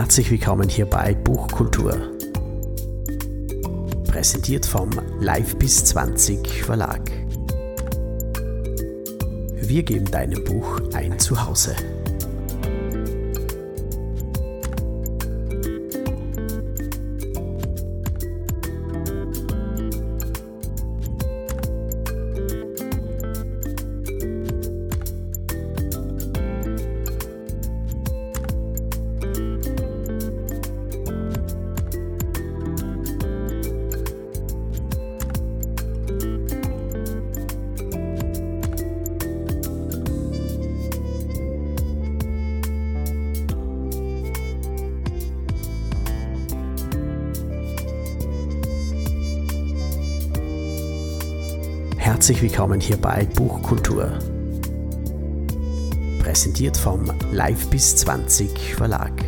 Herzlich 0.00 0.30
willkommen 0.30 0.66
hier 0.66 0.86
bei 0.86 1.12
Buchkultur. 1.12 1.92
Präsentiert 4.04 4.64
vom 4.64 4.88
Live 5.20 5.56
bis 5.56 5.84
20 5.84 6.64
Verlag. 6.64 7.02
Wir 9.60 9.82
geben 9.82 10.10
deinem 10.10 10.42
Buch 10.42 10.80
ein 10.94 11.18
Zuhause. 11.18 11.76
Herzlich 52.30 52.52
willkommen 52.52 52.80
hier 52.80 52.96
bei 52.96 53.24
Buchkultur. 53.24 54.16
Präsentiert 56.20 56.76
vom 56.76 57.10
Live 57.32 57.68
bis 57.70 57.96
20 57.96 58.76
Verlag. 58.76 59.20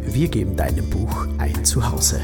Wir 0.00 0.26
geben 0.28 0.56
deinem 0.56 0.88
Buch 0.88 1.26
ein 1.36 1.66
Zuhause. 1.66 2.18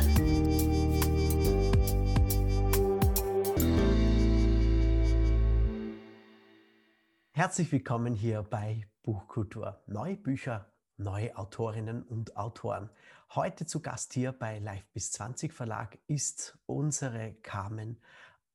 Herzlich 7.32 7.70
willkommen 7.70 8.14
hier 8.14 8.42
bei 8.42 8.88
Buchkultur. 9.02 9.82
Neue 9.86 10.16
Bücher, 10.16 10.72
neue 10.96 11.36
Autorinnen 11.36 12.02
und 12.04 12.38
Autoren. 12.38 12.88
Heute 13.34 13.66
zu 13.66 13.80
Gast 13.80 14.14
hier 14.14 14.32
bei 14.32 14.60
Live 14.60 14.86
bis 14.94 15.12
20 15.12 15.52
Verlag 15.52 15.98
ist 16.06 16.58
unsere 16.64 17.34
Carmen 17.42 18.00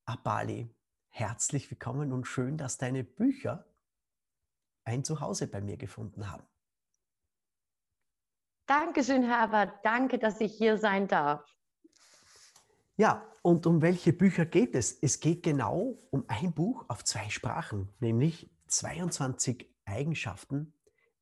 Abali. 0.06 0.70
Herzlich 1.09 1.70
willkommen 1.72 2.11
und 2.14 2.25
schön, 2.25 2.58
dass 2.58 2.78
deine 2.78 3.03
Bücher 3.03 3.66
ein 4.84 5.03
Zuhause 5.03 5.47
bei 5.47 5.62
mir 5.62 5.78
gefunden 5.78 6.31
haben. 6.31 6.44
Dankeschön, 8.67 9.23
Herbert. 9.23 9.84
Danke, 9.84 10.20
dass 10.20 10.39
ich 10.42 10.53
hier 10.53 10.78
sein 10.78 11.08
darf. 11.08 11.44
Ja, 12.97 13.28
und 13.42 13.66
um 13.66 13.81
welche 13.81 14.14
Bücher 14.14 14.45
geht 14.45 14.75
es? 14.75 14.97
Es 15.02 15.20
geht 15.20 15.44
genau 15.44 15.97
um 16.12 16.25
ein 16.28 16.53
Buch 16.53 16.86
auf 16.88 17.03
zwei 17.03 17.30
Sprachen, 17.30 17.94
nämlich 18.00 18.50
22 18.67 19.69
Eigenschaften 19.86 20.73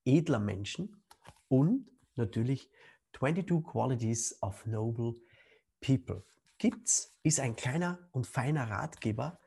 edler 0.06 0.40
Menschen 0.40 1.04
und 1.48 1.90
natürlich 2.16 2.70
22 3.14 3.64
Qualities 3.64 4.42
of 4.42 4.66
Noble 4.66 5.16
People. 5.82 6.24
Gibt's 6.64 7.14
ist 7.24 7.42
ein 7.42 7.58
kleiner 7.58 8.00
und 8.14 8.26
feiner 8.26 8.70
Ratgeber 8.70 9.38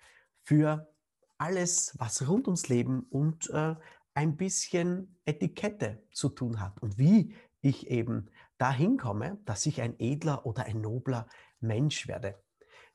für 0.43 0.93
alles, 1.39 1.95
was 1.97 2.29
rund 2.29 2.47
ums 2.47 2.69
Leben 2.69 3.07
und 3.09 3.49
äh, 3.55 3.75
ein 4.13 4.37
bisschen 4.37 5.19
Etikette 5.25 6.03
zu 6.13 6.29
tun 6.29 6.61
hat 6.61 6.79
und 6.83 6.99
wie 6.99 7.35
ich 7.63 7.89
eben 7.89 8.29
dahin 8.59 8.99
komme, 8.99 9.39
dass 9.47 9.65
ich 9.65 9.81
ein 9.81 9.99
edler 9.99 10.45
oder 10.45 10.67
ein 10.67 10.83
nobler 10.83 11.27
Mensch 11.59 12.07
werde. 12.07 12.39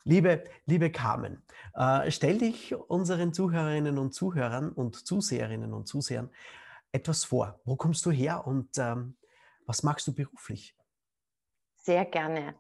Liebe, 0.04 0.44
liebe 0.68 0.92
Carmen, 0.92 1.44
äh, 1.74 2.12
stell 2.12 2.38
dich 2.38 2.76
unseren 2.76 3.34
Zuhörerinnen 3.34 3.98
und 3.98 4.14
Zuhörern 4.14 4.72
und 4.72 5.08
Zuseherinnen 5.08 5.74
und 5.74 5.88
Zusehern 5.88 6.30
etwas 6.92 7.24
vor. 7.24 7.60
Wo 7.66 7.76
kommst 7.76 8.06
du 8.06 8.12
her 8.12 8.46
und 8.46 8.78
ähm, 8.78 9.18
was 9.66 9.82
machst 9.82 10.06
du 10.06 10.14
beruflich? 10.14 10.76
Sehr 11.78 12.06
gerne. 12.06 12.54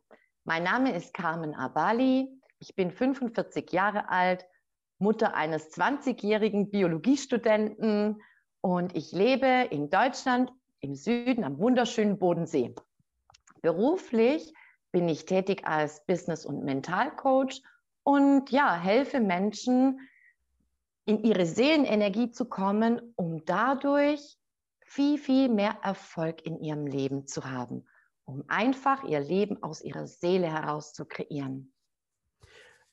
Mein 0.51 0.63
Name 0.63 0.93
ist 0.93 1.13
Carmen 1.13 1.55
Abali. 1.55 2.27
Ich 2.59 2.75
bin 2.75 2.91
45 2.91 3.71
Jahre 3.71 4.09
alt, 4.09 4.45
Mutter 4.99 5.33
eines 5.33 5.71
20-jährigen 5.73 6.69
Biologiestudenten 6.69 8.21
und 8.59 8.93
ich 8.93 9.13
lebe 9.13 9.69
in 9.69 9.89
Deutschland 9.89 10.51
im 10.81 10.93
Süden 10.93 11.45
am 11.45 11.57
wunderschönen 11.57 12.19
Bodensee. 12.19 12.75
Beruflich 13.61 14.53
bin 14.91 15.07
ich 15.07 15.23
tätig 15.23 15.65
als 15.65 16.05
Business- 16.05 16.45
und 16.45 16.65
Mentalcoach 16.65 17.63
und 18.03 18.51
ja, 18.51 18.75
helfe 18.75 19.21
Menschen, 19.21 20.01
in 21.05 21.23
ihre 21.23 21.45
Seelenenergie 21.45 22.31
zu 22.31 22.43
kommen, 22.43 23.13
um 23.15 23.45
dadurch 23.45 24.37
viel, 24.81 25.17
viel 25.17 25.47
mehr 25.47 25.77
Erfolg 25.81 26.45
in 26.45 26.59
ihrem 26.59 26.87
Leben 26.87 27.25
zu 27.25 27.49
haben, 27.49 27.87
um 28.31 28.45
einfach 28.47 29.03
ihr 29.03 29.19
Leben 29.19 29.61
aus 29.61 29.81
ihrer 29.81 30.07
Seele 30.07 30.47
heraus 30.47 30.93
zu 30.93 31.05
kreieren. 31.05 31.73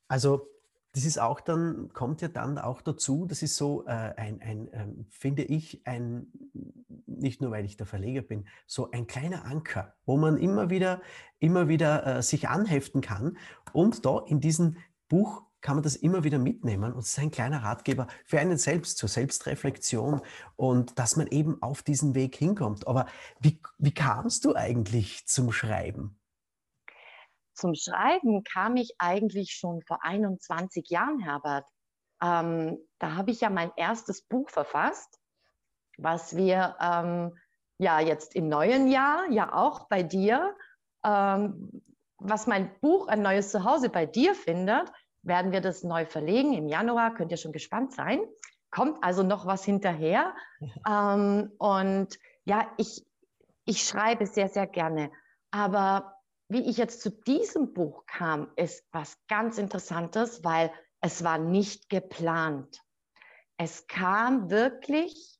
Also 0.09 0.49
das 0.93 1.04
ist 1.04 1.21
auch 1.21 1.41
dann, 1.41 1.91
kommt 1.93 2.22
ja 2.22 2.28
dann 2.28 2.59
auch 2.59 2.82
dazu, 2.82 3.25
das 3.25 3.43
ist 3.43 3.56
so 3.56 3.87
äh, 3.87 3.91
ein, 3.91 4.41
ein 4.41 4.69
ähm, 4.72 5.06
finde 5.10 5.44
ich, 5.44 5.87
ein, 5.87 6.26
nicht 7.06 7.41
nur 7.41 7.53
weil 7.53 7.65
ich 7.65 7.76
der 7.76 7.87
Verleger 7.87 8.22
bin, 8.22 8.49
so 8.66 8.91
ein 8.91 9.06
kleiner 9.06 9.44
Anker, 9.44 9.94
wo 10.06 10.16
man 10.16 10.38
immer 10.38 10.71
wieder, 10.71 11.00
immer 11.38 11.69
wieder 11.69 12.05
äh, 12.05 12.22
sich 12.22 12.49
anheften 12.49 13.00
kann 13.00 13.37
und 13.72 14.05
da 14.06 14.25
in 14.26 14.41
diesem 14.41 14.76
Buch 15.09 15.43
kann 15.61 15.77
man 15.77 15.83
das 15.83 15.97
immer 15.97 16.25
wieder 16.25 16.39
mitnehmen 16.39 16.93
und 16.93 17.01
es 17.01 17.09
ist 17.09 17.19
ein 17.19 17.31
kleiner 17.31 17.63
Ratgeber 17.63 18.07
für 18.25 18.39
einen 18.39 18.59
selbst 18.59 18.99
zur 18.99 19.09
Selbstreflexion 19.09 20.23
und 20.57 20.99
dass 20.99 21.17
man 21.17 21.27
eben 21.27 21.61
auf 21.63 21.83
diesen 21.83 22.15
Weg 22.15 22.37
hinkommt. 22.37 22.87
Aber 22.87 23.07
wie, 23.41 23.61
wie 23.79 23.93
kamst 23.93 24.45
du 24.45 24.55
eigentlich 24.55 25.27
zum 25.27 25.53
Schreiben? 25.53 26.21
Zum 27.55 27.75
Schreiben 27.75 28.45
kam 28.45 28.77
ich 28.77 28.95
eigentlich 28.99 29.53
schon 29.53 29.83
vor 29.83 30.05
21 30.05 30.89
Jahren, 30.91 31.19
Herbert. 31.19 31.69
Ähm, 32.23 32.79
da 33.01 33.15
habe 33.17 33.33
ich 33.33 33.41
ja 33.41 33.51
mein 33.51 33.73
erstes 33.77 34.23
Buch 34.23 34.49
verfasst, 34.51 35.19
was 35.97 36.37
wir 36.37 36.77
ähm, 36.81 37.37
ja 37.79 37.99
jetzt 37.99 38.37
im 38.37 38.49
neuen 38.49 38.87
Jahr 38.87 39.29
ja 39.31 39.53
auch 39.53 39.89
bei 39.89 40.05
dir, 40.05 40.57
ähm, 41.05 41.83
was 42.19 42.47
mein 42.47 42.79
Buch 42.81 43.09
ein 43.09 43.23
neues 43.23 43.51
Zuhause 43.51 43.89
bei 43.89 44.07
dir 44.07 44.37
findet 44.37 44.89
werden 45.28 45.53
wir 45.53 45.61
das 45.61 45.84
neu 45.84 46.06
verlegen 46.06 46.55
im 46.55 46.69
Januar. 46.69 47.15
Könnt 47.15 47.31
ihr 47.31 47.37
schon 47.37 47.53
gespannt 47.53 47.93
sein. 47.93 48.21
Kommt 48.71 49.03
also 49.03 49.22
noch 49.22 49.47
was 49.47 49.65
hinterher. 49.65 50.34
ähm, 50.89 51.53
und 51.59 52.19
ja, 52.44 52.71
ich, 52.77 53.05
ich 53.65 53.87
schreibe 53.87 54.27
sehr, 54.27 54.49
sehr 54.49 54.67
gerne. 54.67 55.11
Aber 55.50 56.15
wie 56.49 56.69
ich 56.69 56.77
jetzt 56.78 57.03
zu 57.03 57.11
diesem 57.11 57.75
Buch 57.75 58.05
kam, 58.06 58.50
ist 58.56 58.84
was 58.91 59.19
ganz 59.28 59.59
Interessantes, 59.59 60.43
weil 60.44 60.72
es 61.00 61.22
war 61.22 61.38
nicht 61.38 61.88
geplant. 61.88 62.81
Es 63.59 63.87
kam 63.87 64.50
wirklich 64.50 65.38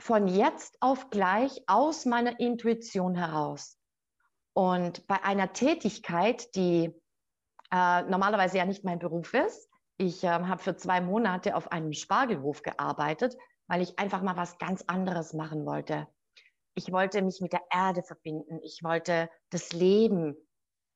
von 0.00 0.28
jetzt 0.28 0.76
auf 0.80 1.10
gleich 1.10 1.62
aus 1.66 2.04
meiner 2.06 2.40
Intuition 2.40 3.14
heraus. 3.14 3.78
Und 4.52 5.06
bei 5.06 5.22
einer 5.22 5.52
Tätigkeit, 5.52 6.54
die 6.54 6.92
äh, 7.72 8.02
normalerweise 8.02 8.58
ja 8.58 8.64
nicht 8.64 8.84
mein 8.84 8.98
Beruf 8.98 9.34
ist. 9.34 9.68
Ich 9.96 10.24
äh, 10.24 10.28
habe 10.28 10.62
für 10.62 10.76
zwei 10.76 11.00
Monate 11.00 11.56
auf 11.56 11.72
einem 11.72 11.92
Spargelhof 11.92 12.62
gearbeitet, 12.62 13.36
weil 13.66 13.82
ich 13.82 13.98
einfach 13.98 14.22
mal 14.22 14.36
was 14.36 14.58
ganz 14.58 14.82
anderes 14.86 15.32
machen 15.32 15.66
wollte. 15.66 16.06
Ich 16.74 16.92
wollte 16.92 17.22
mich 17.22 17.40
mit 17.40 17.52
der 17.52 17.62
Erde 17.70 18.02
verbinden. 18.02 18.60
Ich 18.62 18.82
wollte 18.82 19.28
das 19.50 19.72
Leben, 19.72 20.36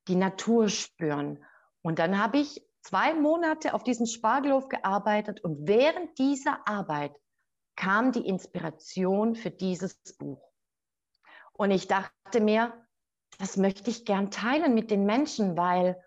die 0.09 0.17
Natur 0.17 0.69
spüren. 0.69 1.45
Und 1.83 1.99
dann 1.99 2.19
habe 2.19 2.39
ich 2.39 2.63
zwei 2.81 3.15
Monate 3.15 3.75
auf 3.75 3.85
diesem 3.85 4.07
Spargelhof 4.07 4.69
gearbeitet 4.69 5.43
und 5.43 5.67
während 5.67 6.19
dieser 6.19 6.67
Arbeit 6.67 7.15
kam 7.77 8.13
die 8.13 8.27
Inspiration 8.27 9.35
für 9.35 9.51
dieses 9.51 9.99
Buch. 10.19 10.43
Und 11.53 11.71
ich 11.71 11.89
dachte 11.89 12.41
mir, 12.41 12.87
das 13.39 13.57
möchte 13.57 13.91
ich 13.91 14.05
gern 14.05 14.31
teilen 14.31 14.75
mit 14.75 14.91
den 14.91 15.05
Menschen, 15.05 15.57
weil 15.57 16.01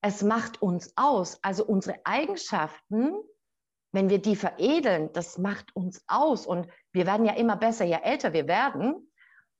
es 0.00 0.22
macht 0.22 0.62
uns 0.62 0.92
aus. 0.96 1.42
Also 1.42 1.64
unsere 1.64 1.98
Eigenschaften, 2.04 3.12
wenn 3.92 4.08
wir 4.08 4.20
die 4.20 4.36
veredeln, 4.36 5.12
das 5.12 5.38
macht 5.38 5.74
uns 5.74 6.02
aus. 6.06 6.46
Und 6.46 6.68
wir 6.92 7.06
werden 7.06 7.26
ja 7.26 7.34
immer 7.34 7.56
besser, 7.56 7.84
je 7.84 7.98
älter 8.02 8.32
wir 8.32 8.46
werden. 8.46 9.10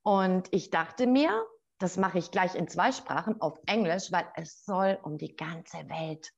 Und 0.02 0.48
ich 0.52 0.70
dachte 0.70 1.06
mir, 1.06 1.44
das 1.78 1.96
mache 1.96 2.18
ich 2.18 2.30
gleich 2.30 2.54
in 2.54 2.68
zwei 2.68 2.92
Sprachen 2.92 3.40
auf 3.40 3.58
Englisch, 3.66 4.10
weil 4.10 4.26
es 4.36 4.64
soll 4.64 4.98
um 5.02 5.18
die 5.18 5.36
ganze 5.36 5.88
Welt. 5.88 6.32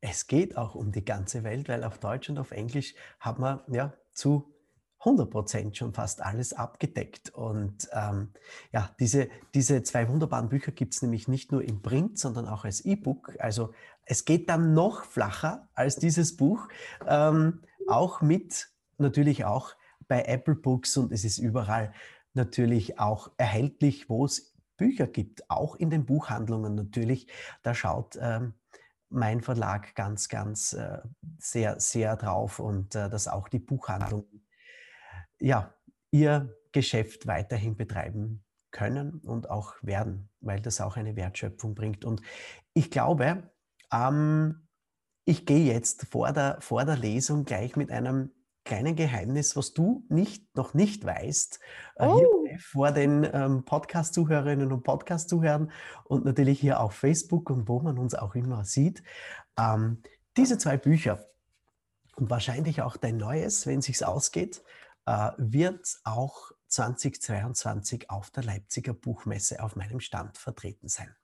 Es 0.00 0.26
geht 0.26 0.56
auch 0.56 0.74
um 0.74 0.92
die 0.92 1.04
ganze 1.04 1.42
Welt, 1.42 1.68
weil 1.68 1.82
auf 1.82 1.98
Deutsch 1.98 2.28
und 2.28 2.38
auf 2.38 2.52
Englisch 2.52 2.94
hat 3.18 3.38
man 3.38 3.62
ja 3.68 3.92
zu 4.12 4.55
100% 5.00 5.74
schon 5.74 5.92
fast 5.92 6.22
alles 6.22 6.52
abgedeckt. 6.52 7.30
Und 7.30 7.88
ähm, 7.92 8.32
ja, 8.72 8.90
diese, 8.98 9.28
diese 9.54 9.82
zwei 9.82 10.08
wunderbaren 10.08 10.48
Bücher 10.48 10.72
gibt 10.72 10.94
es 10.94 11.02
nämlich 11.02 11.28
nicht 11.28 11.52
nur 11.52 11.62
im 11.62 11.82
Print, 11.82 12.18
sondern 12.18 12.48
auch 12.48 12.64
als 12.64 12.84
E-Book. 12.84 13.36
Also 13.38 13.72
es 14.04 14.24
geht 14.24 14.48
dann 14.48 14.72
noch 14.72 15.04
flacher 15.04 15.68
als 15.74 15.96
dieses 15.96 16.36
Buch, 16.36 16.68
ähm, 17.06 17.62
auch 17.88 18.20
mit 18.20 18.68
natürlich 18.98 19.44
auch 19.44 19.74
bei 20.08 20.22
Apple 20.22 20.54
Books 20.54 20.96
und 20.96 21.12
es 21.12 21.24
ist 21.24 21.38
überall 21.38 21.92
natürlich 22.34 22.98
auch 22.98 23.30
erhältlich, 23.36 24.08
wo 24.08 24.24
es 24.24 24.54
Bücher 24.76 25.06
gibt, 25.06 25.50
auch 25.50 25.74
in 25.76 25.90
den 25.90 26.04
Buchhandlungen 26.04 26.74
natürlich. 26.74 27.26
Da 27.62 27.74
schaut 27.74 28.18
ähm, 28.20 28.54
mein 29.08 29.40
Verlag 29.40 29.94
ganz, 29.94 30.28
ganz 30.28 30.72
äh, 30.72 30.98
sehr, 31.38 31.80
sehr 31.80 32.16
drauf 32.16 32.58
und 32.58 32.94
äh, 32.94 33.08
dass 33.08 33.28
auch 33.28 33.48
die 33.48 33.58
Buchhandlung 33.58 34.26
ja, 35.40 35.74
ihr 36.10 36.56
Geschäft 36.72 37.26
weiterhin 37.26 37.76
betreiben 37.76 38.44
können 38.70 39.20
und 39.24 39.48
auch 39.48 39.74
werden, 39.82 40.28
weil 40.40 40.60
das 40.60 40.80
auch 40.80 40.96
eine 40.96 41.16
Wertschöpfung 41.16 41.74
bringt. 41.74 42.04
Und 42.04 42.20
ich 42.74 42.90
glaube, 42.90 43.50
ähm, 43.92 44.68
ich 45.24 45.46
gehe 45.46 45.64
jetzt 45.72 46.06
vor 46.06 46.32
der, 46.32 46.58
vor 46.60 46.84
der 46.84 46.96
Lesung 46.96 47.44
gleich 47.44 47.76
mit 47.76 47.90
einem 47.90 48.30
kleinen 48.66 48.96
Geheimnis, 48.96 49.56
was 49.56 49.72
du 49.72 50.04
nicht, 50.08 50.54
noch 50.56 50.74
nicht 50.74 51.04
weißt, 51.04 51.60
äh, 51.96 52.06
oh. 52.06 52.18
hier 52.18 52.58
vor 52.58 52.92
den 52.92 53.26
ähm, 53.32 53.64
Podcast-Zuhörerinnen 53.64 54.72
und 54.72 54.82
Podcast-Zuhörern 54.82 55.70
und 56.04 56.24
natürlich 56.24 56.60
hier 56.60 56.80
auf 56.80 56.92
Facebook 56.92 57.48
und 57.48 57.68
wo 57.68 57.80
man 57.80 57.96
uns 57.96 58.14
auch 58.14 58.34
immer 58.34 58.64
sieht. 58.64 59.02
Ähm, 59.58 60.02
diese 60.36 60.58
zwei 60.58 60.76
Bücher 60.76 61.24
und 62.16 62.28
wahrscheinlich 62.28 62.82
auch 62.82 62.96
dein 62.96 63.16
neues, 63.16 63.66
wenn 63.66 63.78
es 63.78 63.86
sich 63.86 64.04
ausgeht, 64.04 64.62
wird 65.36 66.00
auch 66.04 66.50
2022 66.68 68.10
auf 68.10 68.30
der 68.30 68.44
Leipziger 68.44 68.92
Buchmesse 68.92 69.62
auf 69.62 69.76
meinem 69.76 70.00
Stand 70.00 70.36
vertreten 70.36 70.88
sein. 70.88 71.14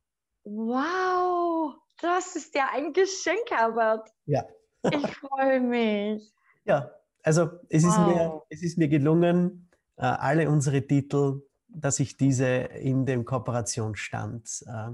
Wow, 0.45 1.75
das 2.01 2.37
ist 2.37 2.55
ja 2.55 2.69
ein 2.73 2.93
Geschenk, 2.93 3.51
Herbert. 3.51 4.09
Ja. 4.27 4.45
Ich 4.83 5.17
freue 5.17 5.61
mich. 5.61 6.33
Ja, 6.65 6.91
also 7.23 7.51
es, 7.69 7.85
wow. 7.85 7.91
ist, 7.91 7.99
mir, 7.99 8.43
es 8.51 8.63
ist 8.63 8.79
mir 8.79 8.89
gelungen, 8.89 9.69
äh, 9.97 10.05
alle 10.05 10.49
unsere 10.49 10.87
Titel, 10.87 11.43
dass 11.69 12.01
ich 12.01 12.17
diese 12.17 12.47
in 12.47 13.07
dem 13.07 13.25
Kooperationsstand 13.25 14.65
äh, 14.67 14.91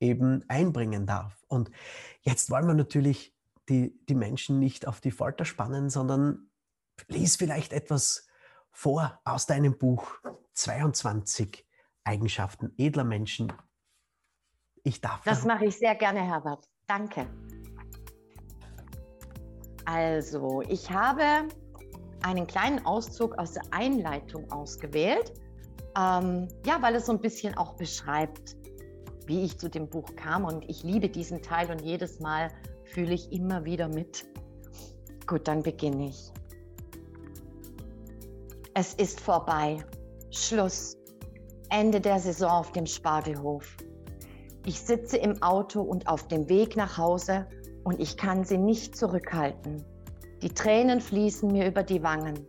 eben 0.00 0.44
einbringen 0.48 1.06
darf. 1.06 1.44
Und 1.48 1.70
jetzt 2.20 2.50
wollen 2.50 2.66
wir 2.66 2.74
natürlich 2.74 3.34
die, 3.68 3.98
die 4.06 4.14
Menschen 4.14 4.58
nicht 4.58 4.86
auf 4.86 5.00
die 5.00 5.10
Folter 5.10 5.44
spannen, 5.44 5.90
sondern 5.90 6.50
lies 7.08 7.36
vielleicht 7.36 7.72
etwas 7.72 8.26
vor 8.70 9.20
aus 9.24 9.46
deinem 9.46 9.78
Buch 9.78 10.06
22 10.54 11.66
Eigenschaften 12.04 12.72
edler 12.78 13.04
Menschen. 13.04 13.52
Ich 14.84 15.00
darf. 15.00 15.22
Das 15.24 15.44
mache 15.44 15.66
ich 15.66 15.76
sehr 15.78 15.94
gerne, 15.94 16.22
Herbert. 16.22 16.68
Danke. 16.86 17.26
Also, 19.84 20.62
ich 20.68 20.90
habe 20.90 21.48
einen 22.22 22.46
kleinen 22.46 22.84
Auszug 22.86 23.38
aus 23.38 23.52
der 23.52 23.62
Einleitung 23.70 24.50
ausgewählt. 24.50 25.32
Ähm, 25.96 26.48
ja, 26.64 26.80
weil 26.82 26.94
es 26.96 27.06
so 27.06 27.12
ein 27.12 27.20
bisschen 27.20 27.56
auch 27.56 27.74
beschreibt, 27.74 28.56
wie 29.26 29.44
ich 29.44 29.58
zu 29.58 29.68
dem 29.68 29.88
Buch 29.88 30.14
kam. 30.16 30.44
Und 30.44 30.68
ich 30.68 30.82
liebe 30.82 31.08
diesen 31.08 31.42
Teil 31.42 31.70
und 31.70 31.80
jedes 31.80 32.20
Mal 32.20 32.50
fühle 32.84 33.14
ich 33.14 33.32
immer 33.32 33.64
wieder 33.64 33.88
mit. 33.88 34.26
Gut, 35.26 35.48
dann 35.48 35.62
beginne 35.62 36.08
ich. 36.08 36.32
Es 38.78 38.92
ist 38.92 39.20
vorbei. 39.20 39.82
Schluss. 40.30 40.98
Ende 41.70 41.98
der 41.98 42.18
Saison 42.18 42.50
auf 42.50 42.72
dem 42.72 42.84
Spargelhof. 42.84 43.74
Ich 44.66 44.78
sitze 44.78 45.16
im 45.16 45.42
Auto 45.42 45.80
und 45.80 46.06
auf 46.08 46.28
dem 46.28 46.46
Weg 46.50 46.76
nach 46.76 46.98
Hause 46.98 47.46
und 47.84 47.98
ich 48.00 48.18
kann 48.18 48.44
sie 48.44 48.58
nicht 48.58 48.94
zurückhalten. 48.94 49.82
Die 50.42 50.50
Tränen 50.50 51.00
fließen 51.00 51.50
mir 51.50 51.66
über 51.66 51.82
die 51.82 52.02
Wangen. 52.02 52.46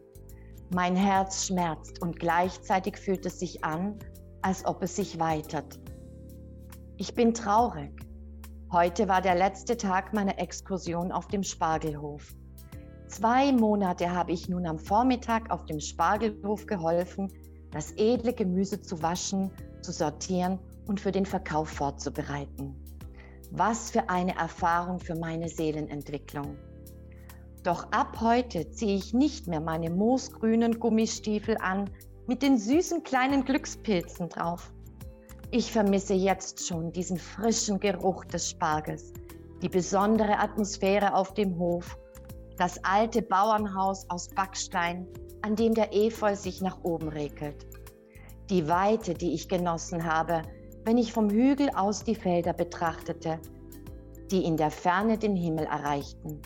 Mein 0.76 0.98
Herz 0.98 1.46
schmerzt 1.46 2.02
und 2.02 2.20
gleichzeitig 2.20 2.98
fühlt 2.98 3.26
es 3.26 3.40
sich 3.40 3.64
an, 3.64 3.98
als 4.42 4.66
ob 4.66 4.84
es 4.84 4.98
sich 4.98 5.22
weitert. 5.22 5.80
Ich 6.98 7.16
bin 7.16 7.34
traurig. 7.34 7.94
Heute 8.70 9.08
war 9.08 9.22
der 9.22 9.36
letzte 9.36 9.78
Tag 9.78 10.14
meiner 10.14 10.38
Exkursion 10.38 11.14
auf 11.14 11.30
dem 11.30 11.44
Spargelhof. 11.44 12.36
Zwei 13.08 13.54
Monate 13.54 14.12
habe 14.12 14.34
ich 14.34 14.50
nun 14.50 14.68
am 14.68 14.78
Vormittag 14.78 15.50
auf 15.50 15.66
dem 15.66 15.80
Spargelhof 15.80 16.66
geholfen, 16.66 17.32
das 17.72 17.94
edle 17.94 18.34
Gemüse 18.34 18.82
zu 18.82 19.02
waschen, 19.02 19.50
zu 19.82 19.94
sortieren 19.94 20.60
und 20.88 21.00
für 21.00 21.14
den 21.14 21.26
Verkauf 21.26 21.70
vorzubereiten. 21.70 22.76
Was 23.52 23.92
für 23.92 24.10
eine 24.10 24.36
Erfahrung 24.36 25.00
für 25.00 25.16
meine 25.16 25.48
Seelenentwicklung. 25.48 26.58
Doch 27.64 27.90
ab 27.92 28.18
heute 28.20 28.70
ziehe 28.72 28.98
ich 28.98 29.14
nicht 29.14 29.48
mehr 29.48 29.62
meine 29.62 29.90
moosgrünen 29.90 30.78
Gummistiefel 30.78 31.58
an 31.62 31.90
mit 32.28 32.42
den 32.42 32.58
süßen 32.58 33.04
kleinen 33.04 33.46
Glückspilzen 33.46 34.28
drauf. 34.28 34.74
Ich 35.50 35.72
vermisse 35.72 36.14
jetzt 36.14 36.68
schon 36.68 36.92
diesen 36.92 37.18
frischen 37.18 37.80
Geruch 37.80 38.26
des 38.26 38.50
Spargels, 38.50 39.14
die 39.62 39.70
besondere 39.70 40.40
Atmosphäre 40.40 41.14
auf 41.14 41.34
dem 41.34 41.58
Hof 41.58 41.98
das 42.58 42.84
alte 42.84 43.22
Bauernhaus 43.22 44.10
aus 44.10 44.30
Backstein, 44.30 45.08
an 45.42 45.56
dem 45.56 45.74
der 45.74 45.94
Efeu 45.94 46.36
sich 46.36 46.62
nach 46.62 46.84
oben 46.84 47.10
regelt. 47.10 47.68
Die 48.50 48.68
Weite, 48.68 49.14
die 49.14 49.34
ich 49.34 49.48
genossen 49.48 50.06
habe, 50.06 50.42
wenn 50.84 50.98
ich 50.98 51.14
vom 51.14 51.30
Hügel 51.30 51.70
aus 51.72 52.04
die 52.04 52.16
Felder 52.16 52.54
betrachtete, 52.54 53.40
die 54.32 54.44
in 54.44 54.58
der 54.58 54.72
Ferne 54.72 55.18
den 55.18 55.36
Himmel 55.36 55.66
erreichten. 55.66 56.42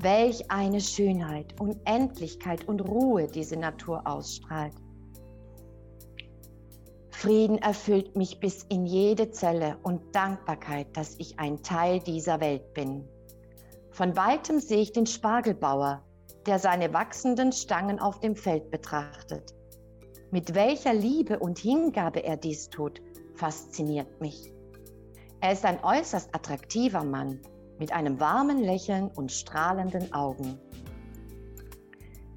Welch 0.00 0.50
eine 0.50 0.80
Schönheit, 0.80 1.60
Unendlichkeit 1.60 2.66
und 2.68 2.80
Ruhe 2.80 3.26
diese 3.26 3.56
Natur 3.56 4.06
ausstrahlt. 4.06 4.74
Frieden 7.10 7.58
erfüllt 7.58 8.14
mich 8.14 8.38
bis 8.38 8.62
in 8.68 8.86
jede 8.86 9.32
Zelle 9.32 9.76
und 9.82 10.14
Dankbarkeit, 10.14 10.96
dass 10.96 11.16
ich 11.18 11.40
ein 11.40 11.64
Teil 11.64 11.98
dieser 11.98 12.40
Welt 12.40 12.74
bin. 12.74 13.08
Von 13.98 14.16
weitem 14.16 14.60
sehe 14.60 14.78
ich 14.78 14.92
den 14.92 15.06
Spargelbauer, 15.06 16.04
der 16.46 16.60
seine 16.60 16.94
wachsenden 16.94 17.50
Stangen 17.50 17.98
auf 17.98 18.20
dem 18.20 18.36
Feld 18.36 18.70
betrachtet. 18.70 19.56
Mit 20.30 20.54
welcher 20.54 20.94
Liebe 20.94 21.40
und 21.40 21.58
Hingabe 21.58 22.22
er 22.22 22.36
dies 22.36 22.70
tut, 22.70 23.02
fasziniert 23.34 24.20
mich. 24.20 24.52
Er 25.40 25.50
ist 25.50 25.64
ein 25.64 25.82
äußerst 25.82 26.32
attraktiver 26.32 27.02
Mann 27.02 27.40
mit 27.80 27.92
einem 27.92 28.20
warmen 28.20 28.58
Lächeln 28.58 29.08
und 29.16 29.32
strahlenden 29.32 30.12
Augen. 30.12 30.60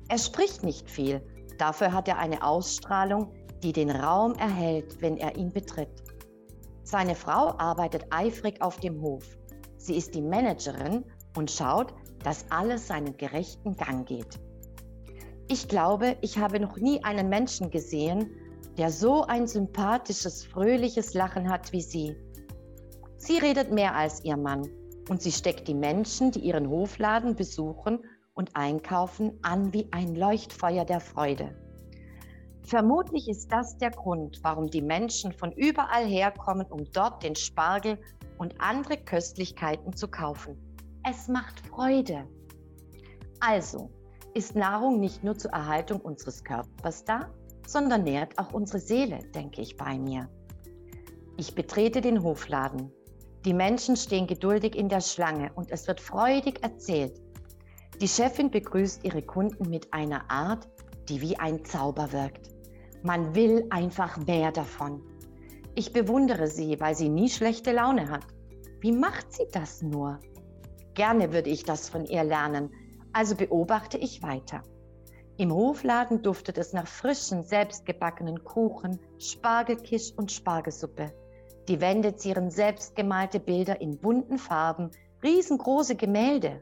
Er 0.09 0.17
spricht 0.17 0.63
nicht 0.63 0.89
viel, 0.89 1.21
dafür 1.59 1.93
hat 1.93 2.07
er 2.07 2.17
eine 2.17 2.41
Ausstrahlung, 2.43 3.33
die 3.61 3.71
den 3.71 3.91
Raum 3.91 4.33
erhält, 4.33 4.99
wenn 4.99 5.15
er 5.15 5.35
ihn 5.35 5.51
betritt. 5.51 6.01
Seine 6.81 7.13
Frau 7.13 7.55
arbeitet 7.59 8.07
eifrig 8.09 8.59
auf 8.63 8.79
dem 8.79 8.99
Hof. 8.99 9.37
Sie 9.77 9.95
ist 9.95 10.15
die 10.15 10.23
Managerin 10.23 11.05
und 11.35 11.51
schaut, 11.51 11.93
dass 12.23 12.45
alles 12.49 12.87
seinen 12.87 13.17
gerechten 13.17 13.75
Gang 13.75 14.07
geht. 14.07 14.39
Ich 15.47 15.67
glaube, 15.67 16.17
ich 16.21 16.37
habe 16.37 16.59
noch 16.59 16.77
nie 16.77 17.03
einen 17.03 17.29
Menschen 17.29 17.71
gesehen, 17.71 18.31
der 18.77 18.89
so 18.89 19.23
ein 19.23 19.47
sympathisches, 19.47 20.45
fröhliches 20.45 21.13
Lachen 21.13 21.49
hat 21.49 21.73
wie 21.73 21.81
sie. 21.81 22.15
Sie 23.17 23.37
redet 23.37 23.71
mehr 23.71 23.95
als 23.95 24.23
ihr 24.23 24.37
Mann 24.37 24.69
und 25.09 25.21
sie 25.21 25.31
steckt 25.31 25.67
die 25.67 25.73
Menschen, 25.73 26.31
die 26.31 26.39
ihren 26.39 26.69
Hofladen 26.69 27.35
besuchen 27.35 27.99
und 28.33 28.55
einkaufen, 28.55 29.37
an 29.41 29.73
wie 29.73 29.87
ein 29.91 30.15
Leuchtfeuer 30.15 30.85
der 30.85 31.01
Freude. 31.01 31.53
Vermutlich 32.63 33.27
ist 33.27 33.51
das 33.51 33.77
der 33.77 33.91
Grund, 33.91 34.39
warum 34.43 34.69
die 34.69 34.81
Menschen 34.81 35.33
von 35.33 35.51
überall 35.51 36.05
herkommen, 36.05 36.67
um 36.67 36.85
dort 36.93 37.23
den 37.23 37.35
Spargel 37.35 37.99
und 38.37 38.61
andere 38.61 38.97
Köstlichkeiten 38.97 39.93
zu 39.93 40.07
kaufen. 40.07 40.57
Es 41.03 41.27
macht 41.27 41.59
Freude. 41.67 42.27
Also 43.39 43.89
ist 44.35 44.55
Nahrung 44.55 44.99
nicht 44.99 45.23
nur 45.23 45.35
zur 45.35 45.51
Erhaltung 45.51 45.99
unseres 45.99 46.43
Körpers 46.43 47.03
da, 47.05 47.33
sondern 47.65 48.03
nährt 48.03 48.37
auch 48.37 48.53
unsere 48.53 48.79
Seele, 48.79 49.17
denke 49.33 49.61
ich 49.61 49.77
bei 49.77 49.97
mir. 49.97 50.29
Ich 51.37 51.55
betrete 51.55 52.01
den 52.01 52.21
Hofladen. 52.21 52.91
Die 53.45 53.53
Menschen 53.53 53.95
stehen 53.95 54.27
geduldig 54.27 54.75
in 54.75 54.89
der 54.89 55.01
Schlange 55.01 55.51
und 55.55 55.71
es 55.71 55.87
wird 55.87 55.99
freudig 55.99 56.63
erzählt. 56.63 57.19
Die 57.99 58.07
Chefin 58.07 58.51
begrüßt 58.51 59.03
ihre 59.03 59.23
Kunden 59.23 59.69
mit 59.71 59.91
einer 59.91 60.29
Art, 60.29 60.69
die 61.09 61.19
wie 61.19 61.39
ein 61.39 61.65
Zauber 61.65 62.11
wirkt. 62.11 62.51
Man 63.01 63.33
will 63.33 63.65
einfach 63.71 64.17
mehr 64.27 64.51
davon. 64.51 65.01
Ich 65.73 65.93
bewundere 65.93 66.45
sie, 66.45 66.79
weil 66.79 66.93
sie 66.93 67.09
nie 67.09 67.29
schlechte 67.29 67.71
Laune 67.71 68.09
hat. 68.09 68.27
Wie 68.81 68.91
macht 68.91 69.33
sie 69.33 69.47
das 69.51 69.81
nur? 69.81 70.19
Gerne 70.93 71.31
würde 71.31 71.49
ich 71.49 71.63
das 71.63 71.89
von 71.89 72.05
ihr 72.05 72.23
lernen, 72.23 72.69
also 73.13 73.35
beobachte 73.35 73.97
ich 73.97 74.21
weiter. 74.21 74.63
Im 75.37 75.53
Hofladen 75.53 76.21
duftet 76.21 76.57
es 76.57 76.73
nach 76.73 76.87
frischen, 76.87 77.43
selbstgebackenen 77.43 78.43
Kuchen, 78.43 78.99
Spargelkisch 79.17 80.13
und 80.15 80.31
Spargelsuppe. 80.31 81.13
Die 81.67 81.79
Wände 81.79 82.15
zieren 82.15 82.51
selbstgemalte 82.51 83.39
Bilder 83.39 83.79
in 83.79 83.97
bunten 83.97 84.37
Farben, 84.37 84.91
riesengroße 85.23 85.95
Gemälde. 85.95 86.61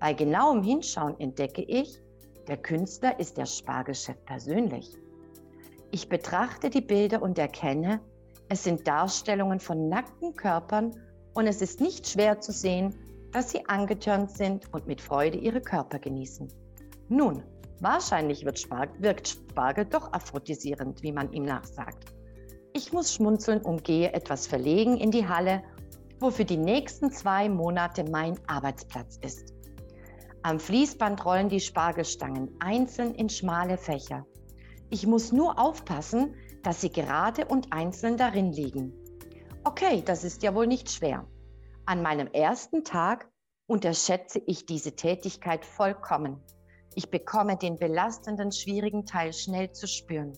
Bei 0.00 0.12
genauem 0.12 0.62
Hinschauen 0.62 1.18
entdecke 1.20 1.62
ich, 1.62 2.00
der 2.48 2.56
Künstler 2.56 3.20
ist 3.20 3.38
der 3.38 3.46
Spargelchef 3.46 4.16
persönlich. 4.24 4.96
Ich 5.92 6.08
betrachte 6.08 6.70
die 6.70 6.80
Bilder 6.80 7.22
und 7.22 7.38
erkenne, 7.38 8.00
es 8.48 8.64
sind 8.64 8.86
Darstellungen 8.88 9.60
von 9.60 9.88
nackten 9.88 10.34
Körpern 10.34 10.96
und 11.34 11.46
es 11.46 11.62
ist 11.62 11.80
nicht 11.80 12.08
schwer 12.08 12.40
zu 12.40 12.50
sehen, 12.50 12.94
dass 13.32 13.50
sie 13.50 13.66
angetörnt 13.66 14.30
sind 14.30 14.72
und 14.72 14.86
mit 14.86 15.00
Freude 15.00 15.38
ihre 15.38 15.60
Körper 15.60 15.98
genießen. 15.98 16.48
Nun, 17.08 17.42
wahrscheinlich 17.80 18.46
Spargel, 18.54 19.02
wirkt 19.02 19.28
Spargel 19.28 19.86
doch 19.86 20.12
aphrodisierend, 20.12 21.02
wie 21.02 21.12
man 21.12 21.32
ihm 21.32 21.44
nachsagt. 21.44 22.12
Ich 22.74 22.92
muss 22.92 23.14
schmunzeln 23.14 23.60
und 23.62 23.84
gehe 23.84 24.12
etwas 24.12 24.46
verlegen 24.46 24.96
in 24.96 25.10
die 25.10 25.28
Halle, 25.28 25.62
wo 26.20 26.30
für 26.30 26.44
die 26.44 26.56
nächsten 26.56 27.10
zwei 27.10 27.48
Monate 27.48 28.04
mein 28.04 28.38
Arbeitsplatz 28.46 29.18
ist. 29.22 29.52
Am 30.42 30.58
Fließband 30.58 31.24
rollen 31.24 31.48
die 31.48 31.60
Spargelstangen 31.60 32.56
einzeln 32.60 33.14
in 33.14 33.28
schmale 33.28 33.76
Fächer. 33.76 34.26
Ich 34.90 35.06
muss 35.06 35.32
nur 35.32 35.58
aufpassen, 35.58 36.34
dass 36.62 36.80
sie 36.80 36.90
gerade 36.90 37.44
und 37.46 37.72
einzeln 37.72 38.16
darin 38.16 38.52
liegen. 38.52 38.92
Okay, 39.64 40.02
das 40.04 40.24
ist 40.24 40.42
ja 40.42 40.54
wohl 40.54 40.66
nicht 40.66 40.90
schwer. 40.90 41.26
An 41.84 42.00
meinem 42.00 42.28
ersten 42.28 42.84
Tag 42.84 43.28
unterschätze 43.66 44.40
ich 44.46 44.66
diese 44.66 44.94
Tätigkeit 44.94 45.64
vollkommen. 45.64 46.40
Ich 46.94 47.10
bekomme 47.10 47.56
den 47.56 47.76
belastenden, 47.76 48.52
schwierigen 48.52 49.04
Teil 49.04 49.32
schnell 49.32 49.72
zu 49.72 49.88
spüren. 49.88 50.32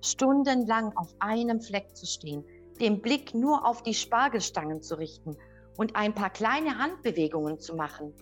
Stundenlang 0.00 0.96
auf 0.96 1.14
einem 1.18 1.60
Fleck 1.60 1.94
zu 1.94 2.06
stehen, 2.06 2.44
den 2.80 3.02
Blick 3.02 3.34
nur 3.34 3.66
auf 3.66 3.82
die 3.82 3.92
Spargelstangen 3.92 4.80
zu 4.80 4.94
richten 4.94 5.36
und 5.76 5.96
ein 5.96 6.14
paar 6.14 6.30
kleine 6.30 6.78
Handbewegungen 6.78 7.58
zu 7.58 7.76
machen. 7.76 8.14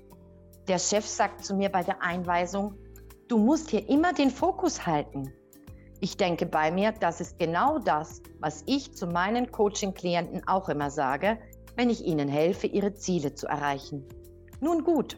Der 0.67 0.81
Chef 0.81 1.07
sagt 1.07 1.45
zu 1.45 1.55
mir 1.55 1.69
bei 1.69 1.85
der 1.85 2.03
Einweisung, 2.03 2.75
du 3.29 3.39
musst 3.39 3.71
hier 3.71 3.89
immer 3.89 4.13
den 4.13 4.31
Fokus 4.31 4.85
halten. 4.85 5.33
Ich 6.01 6.17
denke 6.17 6.47
bei 6.47 6.73
mir, 6.73 6.91
das 6.93 7.21
ist 7.21 7.39
genau 7.39 7.79
das, 7.79 8.21
was 8.41 8.65
ich 8.67 8.95
zu 8.95 9.07
meinen 9.07 9.53
Coaching-Klienten 9.53 10.47
auch 10.49 10.69
immer 10.69 10.91
sage, 10.91 11.39
wenn 11.79 11.91
ich 11.91 12.05
ihnen 12.05 12.29
helfe, 12.29 12.67
ihre 12.67 12.93
Ziele 12.95 13.37
zu 13.37 13.47
erreichen. 13.47 14.05
Nun 14.61 14.83
gut, 14.83 15.17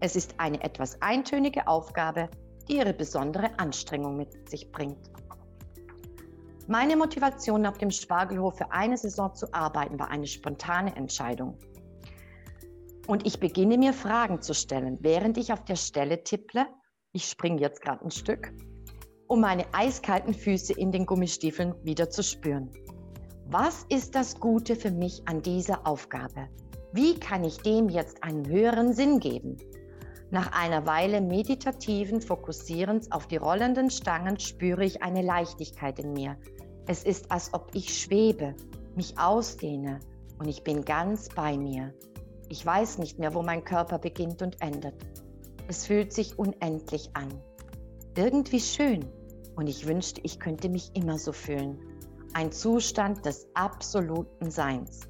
es 0.00 0.16
ist 0.16 0.34
eine 0.38 0.62
etwas 0.64 1.02
eintönige 1.02 1.68
Aufgabe, 1.68 2.30
die 2.66 2.78
ihre 2.78 2.94
besondere 2.94 3.50
Anstrengung 3.58 4.16
mit 4.16 4.48
sich 4.48 4.72
bringt. 4.72 5.10
Meine 6.66 6.96
Motivation, 6.96 7.66
auf 7.66 7.76
dem 7.76 7.90
Spargelhof 7.90 8.56
für 8.56 8.72
eine 8.72 8.96
Saison 8.96 9.34
zu 9.34 9.52
arbeiten, 9.52 9.98
war 9.98 10.08
eine 10.08 10.26
spontane 10.26 10.96
Entscheidung. 10.96 11.58
Und 13.06 13.26
ich 13.26 13.38
beginne 13.38 13.76
mir 13.76 13.92
Fragen 13.92 14.40
zu 14.40 14.54
stellen, 14.54 14.96
während 15.02 15.36
ich 15.36 15.52
auf 15.52 15.66
der 15.66 15.76
Stelle 15.76 16.24
tipple. 16.24 16.66
Ich 17.12 17.28
springe 17.28 17.60
jetzt 17.60 17.82
gerade 17.82 18.02
ein 18.06 18.10
Stück 18.10 18.54
um 19.30 19.40
meine 19.40 19.64
eiskalten 19.72 20.34
Füße 20.34 20.72
in 20.72 20.90
den 20.90 21.06
Gummistiefeln 21.06 21.72
wieder 21.84 22.10
zu 22.10 22.20
spüren. 22.20 22.68
Was 23.52 23.84
ist 23.88 24.14
das 24.14 24.38
Gute 24.38 24.76
für 24.76 24.92
mich 24.92 25.22
an 25.26 25.42
dieser 25.42 25.84
Aufgabe? 25.84 26.46
Wie 26.92 27.18
kann 27.18 27.42
ich 27.42 27.56
dem 27.56 27.88
jetzt 27.88 28.22
einen 28.22 28.46
höheren 28.46 28.92
Sinn 28.92 29.18
geben? 29.18 29.56
Nach 30.30 30.52
einer 30.52 30.86
Weile 30.86 31.20
meditativen 31.20 32.20
Fokussierens 32.20 33.10
auf 33.10 33.26
die 33.26 33.38
rollenden 33.38 33.90
Stangen 33.90 34.38
spüre 34.38 34.84
ich 34.84 35.02
eine 35.02 35.22
Leichtigkeit 35.22 35.98
in 35.98 36.12
mir. 36.12 36.36
Es 36.86 37.02
ist, 37.02 37.32
als 37.32 37.52
ob 37.52 37.70
ich 37.74 37.98
schwebe, 37.98 38.54
mich 38.94 39.18
ausdehne 39.18 39.98
und 40.38 40.46
ich 40.46 40.62
bin 40.62 40.84
ganz 40.84 41.28
bei 41.28 41.58
mir. 41.58 41.92
Ich 42.48 42.64
weiß 42.64 42.98
nicht 42.98 43.18
mehr, 43.18 43.34
wo 43.34 43.42
mein 43.42 43.64
Körper 43.64 43.98
beginnt 43.98 44.42
und 44.42 44.62
endet. 44.62 44.94
Es 45.66 45.86
fühlt 45.86 46.12
sich 46.12 46.38
unendlich 46.38 47.10
an. 47.14 47.42
Irgendwie 48.16 48.60
schön. 48.60 49.06
Und 49.56 49.66
ich 49.66 49.88
wünschte, 49.88 50.20
ich 50.22 50.38
könnte 50.38 50.68
mich 50.68 50.92
immer 50.94 51.18
so 51.18 51.32
fühlen. 51.32 51.89
Ein 52.32 52.52
Zustand 52.52 53.26
des 53.26 53.48
absoluten 53.54 54.50
Seins. 54.50 55.00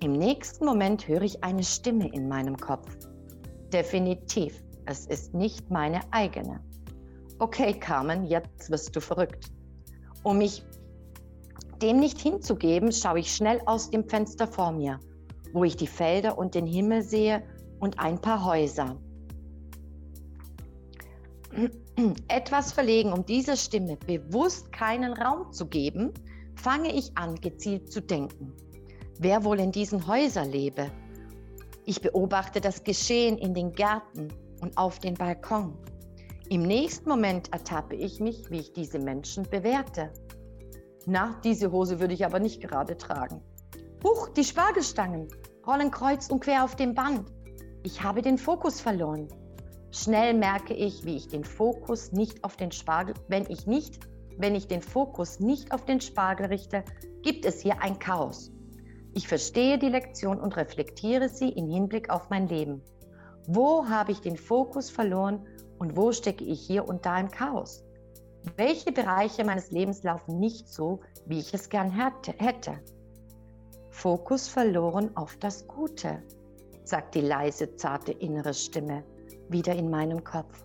Im 0.00 0.12
nächsten 0.12 0.66
Moment 0.66 1.08
höre 1.08 1.22
ich 1.22 1.42
eine 1.42 1.64
Stimme 1.64 2.12
in 2.12 2.28
meinem 2.28 2.58
Kopf. 2.58 2.98
Definitiv, 3.72 4.62
es 4.84 5.06
ist 5.06 5.32
nicht 5.32 5.70
meine 5.70 6.00
eigene. 6.12 6.60
Okay, 7.38 7.72
Carmen, 7.72 8.24
jetzt 8.24 8.70
wirst 8.70 8.94
du 8.94 9.00
verrückt. 9.00 9.50
Um 10.22 10.38
mich 10.38 10.62
dem 11.80 11.98
nicht 11.98 12.20
hinzugeben, 12.20 12.92
schaue 12.92 13.20
ich 13.20 13.34
schnell 13.34 13.62
aus 13.64 13.90
dem 13.90 14.06
Fenster 14.06 14.46
vor 14.46 14.72
mir, 14.72 15.00
wo 15.54 15.64
ich 15.64 15.76
die 15.76 15.86
Felder 15.86 16.36
und 16.36 16.54
den 16.54 16.66
Himmel 16.66 17.02
sehe 17.02 17.42
und 17.80 17.98
ein 17.98 18.20
paar 18.20 18.44
Häuser. 18.44 18.96
Etwas 22.28 22.72
verlegen, 22.72 23.12
um 23.12 23.24
dieser 23.24 23.56
Stimme 23.56 23.96
bewusst 24.06 24.72
keinen 24.72 25.14
Raum 25.14 25.50
zu 25.52 25.66
geben, 25.66 26.12
fange 26.56 26.94
ich 26.94 27.16
an, 27.16 27.36
gezielt 27.36 27.92
zu 27.92 28.00
denken. 28.00 28.52
Wer 29.18 29.44
wohl 29.44 29.60
in 29.60 29.72
diesen 29.72 30.06
Häusern 30.06 30.50
lebe? 30.50 30.90
Ich 31.84 32.00
beobachte 32.00 32.60
das 32.60 32.82
Geschehen 32.82 33.38
in 33.38 33.54
den 33.54 33.72
Gärten 33.72 34.28
und 34.60 34.76
auf 34.76 34.98
den 34.98 35.14
Balkon. 35.14 35.76
Im 36.48 36.62
nächsten 36.62 37.08
Moment 37.08 37.52
ertappe 37.52 37.94
ich 37.94 38.20
mich, 38.20 38.50
wie 38.50 38.60
ich 38.60 38.72
diese 38.72 38.98
Menschen 38.98 39.44
bewerte. 39.44 40.12
Na, 41.06 41.38
diese 41.44 41.70
Hose 41.70 42.00
würde 42.00 42.14
ich 42.14 42.24
aber 42.24 42.38
nicht 42.38 42.60
gerade 42.60 42.96
tragen. 42.96 43.42
Huch, 44.02 44.28
die 44.30 44.44
Spargelstangen 44.44 45.28
rollen 45.66 45.90
kreuz 45.90 46.28
und 46.28 46.40
quer 46.40 46.64
auf 46.64 46.76
dem 46.76 46.94
Band. 46.94 47.30
Ich 47.82 48.02
habe 48.02 48.22
den 48.22 48.38
Fokus 48.38 48.80
verloren. 48.80 49.28
Schnell 49.90 50.34
merke 50.34 50.74
ich, 50.74 51.04
wie 51.04 51.16
ich 51.16 51.28
den 51.28 51.44
Fokus 51.44 52.12
nicht 52.12 52.42
auf 52.44 52.56
den 52.56 52.72
Spargel, 52.72 53.14
wenn 53.28 53.46
ich 53.48 53.66
nicht, 53.66 54.00
wenn 54.38 54.54
ich 54.54 54.66
den 54.66 54.82
Fokus 54.82 55.40
nicht 55.40 55.72
auf 55.72 55.84
den 55.84 56.00
Spargel 56.00 56.46
richte, 56.46 56.84
gibt 57.22 57.44
es 57.44 57.60
hier 57.60 57.80
ein 57.82 57.98
Chaos. 57.98 58.52
Ich 59.14 59.28
verstehe 59.28 59.78
die 59.78 59.88
Lektion 59.88 60.40
und 60.40 60.56
reflektiere 60.56 61.28
sie 61.28 61.50
im 61.50 61.68
Hinblick 61.68 62.10
auf 62.10 62.30
mein 62.30 62.48
Leben. 62.48 62.82
Wo 63.46 63.86
habe 63.86 64.12
ich 64.12 64.20
den 64.20 64.36
Fokus 64.36 64.90
verloren 64.90 65.46
und 65.78 65.96
wo 65.96 66.12
stecke 66.12 66.44
ich 66.44 66.60
hier 66.60 66.88
und 66.88 67.06
da 67.06 67.20
im 67.20 67.30
Chaos? 67.30 67.84
Welche 68.56 68.92
Bereiche 68.92 69.44
meines 69.44 69.70
Lebens 69.70 70.02
laufen 70.02 70.38
nicht 70.38 70.68
so, 70.68 71.00
wie 71.26 71.38
ich 71.38 71.54
es 71.54 71.68
gern 71.68 71.90
hätte? 71.90 72.78
Fokus 73.90 74.48
verloren 74.48 75.16
auf 75.16 75.36
das 75.36 75.66
Gute, 75.66 76.22
sagt 76.84 77.14
die 77.14 77.20
leise, 77.20 77.76
zarte 77.76 78.12
innere 78.12 78.52
Stimme 78.52 79.04
wieder 79.48 79.74
in 79.74 79.90
meinem 79.90 80.24
Kopf. 80.24 80.64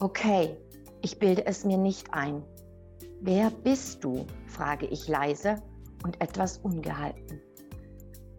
Okay, 0.00 0.56
ich 1.02 1.18
bilde 1.18 1.46
es 1.46 1.64
mir 1.64 1.78
nicht 1.78 2.12
ein. 2.12 2.42
Wer 3.22 3.50
bist 3.50 4.02
du? 4.02 4.26
frage 4.46 4.86
ich 4.86 5.06
leise 5.06 5.56
und 6.04 6.20
etwas 6.22 6.58
ungehalten. 6.58 7.40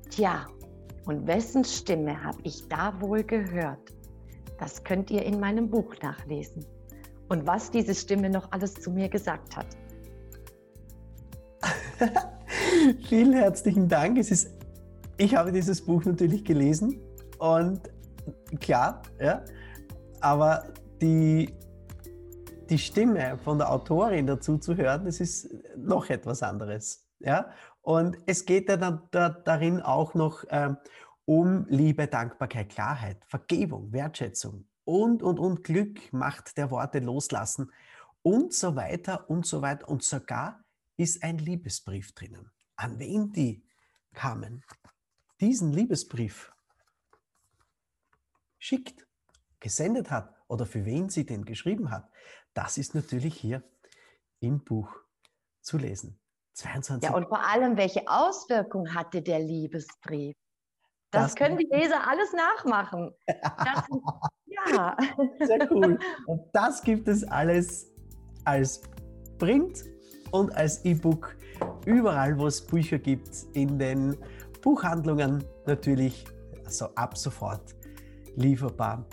Tja, 0.10 0.48
und 1.06 1.28
wessen 1.28 1.64
Stimme 1.64 2.24
habe 2.24 2.40
ich 2.44 2.68
da 2.68 3.00
wohl 3.00 3.24
gehört? 3.24 3.94
Das 4.60 4.84
könnt 4.84 5.12
ihr 5.12 5.24
in 5.24 5.40
meinem 5.40 5.70
Buch 5.70 5.94
nachlesen. 6.02 6.66
Und 7.30 7.46
was 7.48 7.72
diese 7.72 7.96
Stimme 7.96 8.30
noch 8.30 8.52
alles 8.52 8.74
zu 8.74 8.92
mir 8.92 9.08
gesagt 9.08 9.56
hat. 9.56 9.68
Vielen 13.08 13.34
herzlichen 13.34 13.88
Dank. 13.88 14.18
Es 14.18 14.32
ist, 14.32 14.52
ich 15.18 15.36
habe 15.36 15.52
dieses 15.52 15.86
Buch 15.86 16.04
natürlich 16.06 16.44
gelesen 16.44 17.00
und 17.38 17.82
klar, 18.60 19.04
ja. 19.20 19.44
Aber 20.20 20.64
die, 21.02 21.50
die 22.72 22.80
Stimme 22.80 23.38
von 23.38 23.58
der 23.58 23.70
Autorin 23.70 24.25
dazu 24.25 24.58
zu 24.58 24.78
hören, 24.78 25.04
das 25.04 25.20
ist 25.20 25.54
noch 25.75 26.10
etwas 26.10 26.42
anderes. 26.42 27.06
Ja? 27.20 27.51
Und 27.82 28.18
es 28.25 28.46
geht 28.46 28.70
ja 28.70 28.78
dann 28.78 29.01
da, 29.12 29.30
darin 29.30 29.82
auch 29.82 30.13
noch 30.13 30.46
ähm, 30.50 30.78
um 31.25 31.66
Liebe, 31.68 32.08
Dankbarkeit, 32.08 32.70
Klarheit, 32.70 33.18
Vergebung, 33.28 33.92
Wertschätzung 33.92 34.66
und, 34.86 35.22
und, 35.22 35.38
und 35.38 35.63
Glück, 35.66 36.13
Macht 36.13 36.58
der 36.58 36.72
Worte 36.72 37.00
loslassen 37.00 37.72
und 38.22 38.54
so 38.54 38.75
weiter 38.78 39.30
und 39.30 39.46
so 39.46 39.62
weiter. 39.62 39.90
Und 39.90 40.04
sogar 40.04 40.63
ist 40.96 41.24
ein 41.24 41.38
Liebesbrief 41.38 42.13
drinnen. 42.13 42.51
An 42.78 43.00
wen 43.00 43.34
die 43.34 43.66
kamen, 44.13 44.63
diesen 45.42 45.74
Liebesbrief 45.74 46.54
schickt, 48.60 49.06
gesendet 49.60 50.10
hat 50.10 50.34
oder 50.48 50.66
für 50.66 50.86
wen 50.86 51.10
sie 51.10 51.25
den 51.25 51.46
geschrieben 51.46 51.92
hat, 51.92 52.10
das 52.53 52.77
ist 52.77 52.96
natürlich 52.96 53.36
hier 53.36 53.63
im 54.39 54.63
Buch 54.63 54.89
zu 55.62 55.77
lesen. 55.77 56.20
22. 56.53 57.10
Ja, 57.10 57.15
und 57.15 57.27
vor 57.27 57.46
allem, 57.48 57.77
welche 57.77 58.08
Auswirkung 58.08 58.93
hatte 58.93 59.22
der 59.22 59.39
Liebesbrief? 59.39 60.36
Das, 61.12 61.24
das 61.24 61.36
können 61.36 61.58
die 61.58 61.67
Leser 61.72 62.08
alles 62.08 62.34
nachmachen. 62.34 63.13
Ja, 63.27 63.86
Ja. 64.70 64.98
Sehr 65.39 65.72
cool. 65.72 65.98
Und 66.25 66.41
das 66.53 66.81
gibt 66.81 67.08
es 67.08 67.24
alles 67.24 67.91
als 68.46 68.81
Print 69.38 69.84
und 70.31 70.55
als 70.55 70.84
E-Book 70.86 71.36
überall, 71.86 72.38
wo 72.38 72.48
es 72.48 72.65
Bücher 72.65 73.00
gibt, 73.00 73.29
in 73.53 73.77
den 73.77 74.17
Buchhandlungen 74.62 75.43
natürlich, 75.65 76.25
also 76.65 76.86
ab 76.96 77.17
sofort 77.17 77.75
lieferbar. 78.36 79.05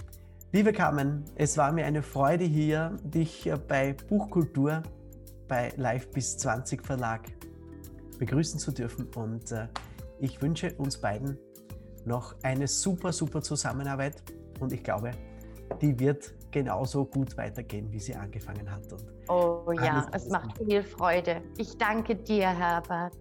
Liebe 0.50 0.72
Carmen, 0.72 1.26
es 1.34 1.58
war 1.58 1.72
mir 1.72 1.84
eine 1.84 2.02
Freude 2.02 2.44
hier, 2.44 2.96
dich 3.04 3.52
bei 3.68 3.92
Buchkultur 4.08 4.82
bei 5.46 5.74
Live 5.76 6.10
bis 6.10 6.38
20 6.38 6.86
Verlag 6.86 7.20
begrüßen 8.18 8.58
zu 8.58 8.72
dürfen 8.72 9.08
und 9.14 9.52
äh, 9.52 9.68
ich 10.20 10.40
wünsche 10.40 10.72
uns 10.76 10.98
beiden 10.98 11.36
noch 12.06 12.34
eine 12.42 12.66
super, 12.66 13.12
super 13.12 13.42
Zusammenarbeit 13.42 14.22
und 14.58 14.72
ich 14.72 14.82
glaube, 14.82 15.10
die 15.82 16.00
wird 16.00 16.32
genauso 16.50 17.04
gut 17.04 17.36
weitergehen, 17.36 17.92
wie 17.92 18.00
sie 18.00 18.14
angefangen 18.14 18.70
hat. 18.70 18.90
Und 18.90 19.04
oh 19.28 19.70
ja, 19.72 20.08
es 20.14 20.30
macht 20.30 20.56
viel 20.56 20.82
Freude. 20.82 21.42
Ich 21.58 21.76
danke 21.76 22.16
dir, 22.16 22.48
Herbert. 22.48 23.12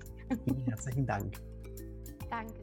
Vielen 0.46 0.63
herzlichen 0.63 1.05
Dank. 1.05 1.34
Danke. 2.29 2.53